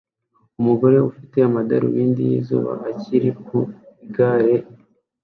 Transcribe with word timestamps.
Umugore 0.59 0.95
ufite 1.09 1.37
amadarubindi 1.47 2.21
yizuba 2.29 2.71
ari 2.85 3.29
ku 3.45 3.57
igare 4.05 4.53
k 4.63 4.67